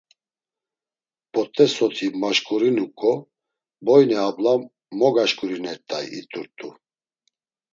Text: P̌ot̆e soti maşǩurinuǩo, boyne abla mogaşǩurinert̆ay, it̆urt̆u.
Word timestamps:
P̌ot̆e 1.31 1.65
soti 1.75 2.07
maşǩurinuǩo, 2.21 3.13
boyne 3.85 4.17
abla 4.27 4.53
mogaşǩurinert̆ay, 4.99 6.05
it̆urt̆u. 6.19 6.69